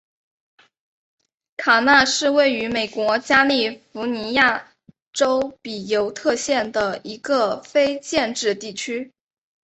[1.57, 4.73] 卡纳是位于美国加利福尼亚
[5.13, 9.11] 州比尤特县的一个非建制地区。